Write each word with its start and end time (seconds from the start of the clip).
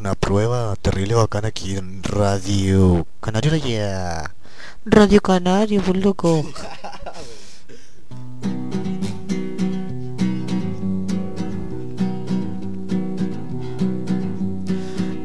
una 0.00 0.14
prueba 0.14 0.74
terrible 0.76 1.14
bacana 1.14 1.48
aquí 1.48 1.76
en 1.76 2.02
Radio 2.02 3.06
Canario 3.20 3.54
ya. 3.56 4.34
Radio 4.86 5.20
Canario, 5.20 5.82
por 5.82 5.94
loco. 5.94 6.42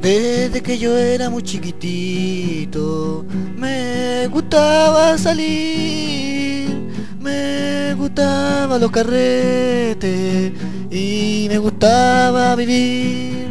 Desde 0.01 0.61
que 0.61 0.77
yo 0.77 0.97
era 0.97 1.29
muy 1.29 1.41
chiquitito 1.41 3.25
me 3.55 4.27
gustaba 4.27 5.17
salir, 5.17 6.69
me 7.21 7.93
gustaba 7.93 8.77
los 8.77 8.91
carretes 8.91 10.51
y 10.91 11.45
me 11.47 11.57
gustaba 11.59 12.53
vivir. 12.57 13.45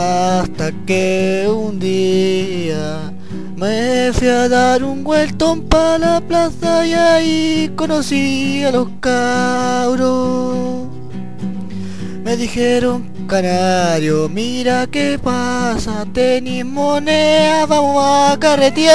Hasta 0.00 0.72
que 0.86 1.46
un 1.46 1.78
día 1.78 3.12
me 3.54 4.10
fui 4.14 4.28
a 4.28 4.48
dar 4.48 4.82
un 4.82 5.04
vueltón 5.04 5.68
para 5.68 5.98
la 5.98 6.20
plaza 6.22 6.86
y 6.86 6.94
ahí 6.94 7.70
conocí 7.76 8.64
a 8.64 8.70
los 8.72 8.88
cabros. 9.00 10.88
Me 12.24 12.34
dijeron, 12.34 13.10
canario, 13.26 14.26
mira 14.30 14.86
qué 14.86 15.18
pasa, 15.22 16.06
tenis 16.14 16.64
moneda, 16.64 17.66
vamos 17.66 18.02
a 18.02 18.38
carretear. 18.38 18.90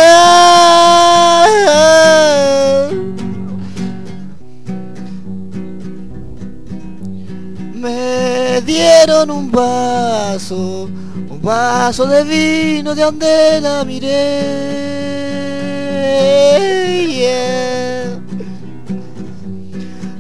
Me 7.75 8.24
dieron 8.61 9.29
un 9.31 9.51
vaso, 9.51 10.89
un 11.29 11.39
vaso 11.41 12.05
de 12.05 12.23
vino 12.23 12.95
de 12.95 13.01
donde 13.01 13.61
la 13.61 13.83
miré. 13.83 15.15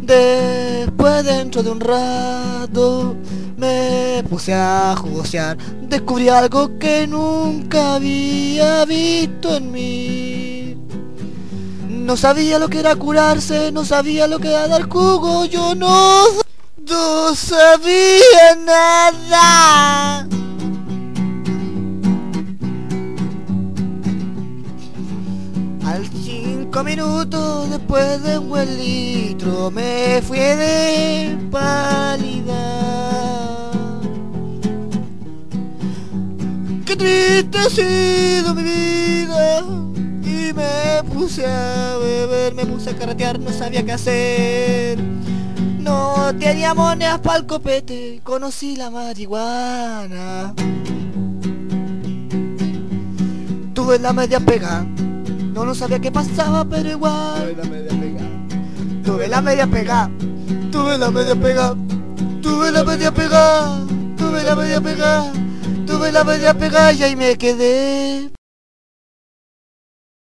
Después 0.01 1.25
dentro 1.25 1.63
de 1.63 1.71
un 1.71 1.79
rato 1.79 3.15
me 3.57 4.23
puse 4.29 4.53
a 4.53 4.95
jugosear, 4.97 5.57
descubrí 5.81 6.29
algo 6.29 6.77
que 6.77 7.07
nunca 7.07 7.95
había 7.95 8.85
visto 8.85 9.55
en 9.55 9.71
mí. 9.71 10.77
No 11.89 12.15
sabía 12.15 12.59
lo 12.59 12.67
que 12.67 12.79
era 12.79 12.95
curarse, 12.95 13.71
no 13.71 13.83
sabía 13.83 14.27
lo 14.27 14.37
que 14.39 14.49
era 14.49 14.67
dar 14.67 14.87
jugo, 14.87 15.45
yo 15.45 15.73
no, 15.73 16.44
no 16.89 17.35
sabía 17.35 18.55
nada. 18.65 20.27
Al 25.85 26.07
cinco 26.23 26.83
minutos 26.83 27.69
después 27.69 28.21
de 28.23 28.37
un 28.37 28.49
buen 28.49 28.77
litro 28.77 29.71
me 29.71 30.21
fui 30.21 30.39
de 30.39 31.37
pálida. 31.51 32.81
Qué 36.85 36.95
triste 36.95 37.57
ha 37.57 37.69
sido 37.69 38.53
mi 38.53 38.63
vida 38.63 39.63
y 40.23 40.53
me 40.53 41.03
puse 41.13 41.45
a 41.45 41.97
beber, 41.97 42.53
me 42.55 42.65
puse 42.65 42.91
a 42.91 42.95
carretear, 42.95 43.39
no 43.39 43.51
sabía 43.51 43.83
qué 43.83 43.91
hacer. 43.91 45.24
No 46.25 46.35
tenía 46.35 46.73
monedas 46.73 47.19
para 47.19 47.37
el 47.37 47.45
copete, 47.45 48.19
conocí 48.23 48.75
la 48.75 48.89
marihuana. 48.89 50.55
Tuve 53.75 53.99
la 53.99 54.11
media 54.11 54.39
pega, 54.39 54.83
no 55.53 55.65
lo 55.65 55.75
sabía 55.75 55.99
qué 55.99 56.11
pasaba, 56.11 56.65
pero 56.65 56.89
igual. 56.89 57.55
Tuve 59.03 59.27
la 59.27 59.39
media 59.39 59.67
pega, 59.67 60.09
tuve 60.71 60.97
la 60.97 61.11
media 61.11 61.35
pega, 61.35 61.75
tuve 62.41 62.71
la 62.71 62.83
media 62.83 63.11
pega, 63.11 63.77
tuve 64.17 64.43
la 64.43 64.55
media 64.55 64.81
pega, 64.81 65.31
tuve 65.85 66.11
la 66.11 66.23
media 66.23 66.53
pega 66.55 66.91
y 66.91 67.03
ahí 67.03 67.15
me 67.15 67.35
quedé. 67.35 68.31